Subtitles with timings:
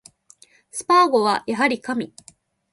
[0.71, 2.11] スパーゴはやはり神